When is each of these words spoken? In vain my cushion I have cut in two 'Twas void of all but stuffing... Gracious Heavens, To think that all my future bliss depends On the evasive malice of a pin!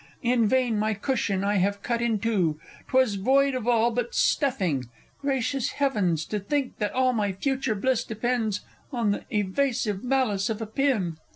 In 0.23 0.47
vain 0.47 0.79
my 0.79 0.95
cushion 0.95 1.43
I 1.43 1.57
have 1.57 1.83
cut 1.83 2.01
in 2.01 2.17
two 2.17 2.59
'Twas 2.87 3.17
void 3.17 3.53
of 3.53 3.67
all 3.67 3.91
but 3.91 4.15
stuffing... 4.15 4.85
Gracious 5.19 5.73
Heavens, 5.73 6.25
To 6.25 6.39
think 6.39 6.79
that 6.79 6.93
all 6.93 7.13
my 7.13 7.33
future 7.33 7.75
bliss 7.75 8.03
depends 8.03 8.61
On 8.91 9.11
the 9.11 9.23
evasive 9.29 10.03
malice 10.03 10.49
of 10.49 10.59
a 10.59 10.65
pin! 10.65 11.17